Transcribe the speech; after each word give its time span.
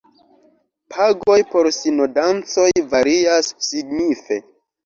Pagoj 0.95 1.35
por 1.51 1.69
sinodancoj 1.77 2.67
varias 2.95 3.55
signife. 3.69 4.43